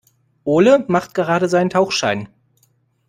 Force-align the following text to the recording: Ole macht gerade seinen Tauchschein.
Ole 0.45 0.83
macht 0.87 1.13
gerade 1.13 1.47
seinen 1.47 1.69
Tauchschein. 1.69 2.27